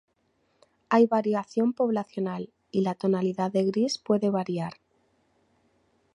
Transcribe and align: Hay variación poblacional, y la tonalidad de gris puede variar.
Hay 0.89 1.05
variación 1.05 1.73
poblacional, 1.73 2.49
y 2.71 2.81
la 2.81 2.95
tonalidad 2.95 3.51
de 3.51 3.65
gris 3.65 3.99
puede 3.99 4.31
variar. 4.31 4.73